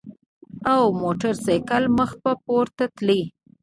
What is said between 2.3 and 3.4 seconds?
پورته تللې ـ